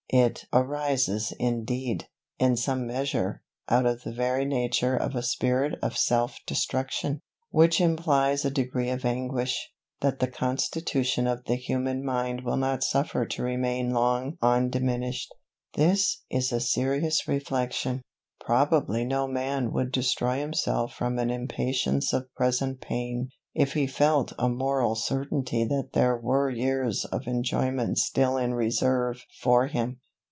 It 0.13 0.43
arises 0.51 1.31
indeed, 1.39 2.09
in 2.37 2.57
some 2.57 2.85
measure, 2.85 3.43
out 3.69 3.85
of 3.85 4.03
the 4.03 4.11
very 4.11 4.43
nature 4.43 4.93
of 4.93 5.15
a 5.15 5.23
spirit 5.23 5.79
of 5.81 5.95
self 5.95 6.37
destruction; 6.45 7.21
which 7.49 7.79
implies 7.79 8.43
a 8.43 8.51
degree 8.51 8.89
of 8.89 9.05
anguish, 9.05 9.71
that 10.01 10.19
the 10.19 10.27
constitution 10.27 11.27
of 11.27 11.45
the 11.45 11.55
human 11.55 12.03
mind 12.03 12.43
will 12.43 12.57
not 12.57 12.83
suffer 12.83 13.25
to 13.27 13.41
remain 13.41 13.91
long 13.93 14.37
undiminished. 14.41 15.33
This 15.75 16.21
is 16.29 16.51
a 16.51 16.59
serious 16.59 17.25
reflection, 17.25 18.01
Probably 18.41 19.05
no 19.05 19.29
man 19.29 19.71
would 19.71 19.93
destroy 19.93 20.39
himself 20.39 20.93
from 20.93 21.19
an 21.19 21.29
impatience 21.29 22.11
of 22.11 22.33
present 22.35 22.81
pain, 22.81 23.29
if 23.53 23.73
he 23.73 23.85
felt 23.85 24.31
a 24.39 24.47
moral 24.47 24.95
certainty 24.95 25.65
that 25.65 25.89
there 25.93 26.17
were 26.17 26.49
years 26.49 27.03
of 27.05 27.27
enjoyment 27.27 27.97
still 27.97 28.37
in 28.37 28.53
reserve 28.53 29.25
for 29.41 29.67
him. 29.67 29.99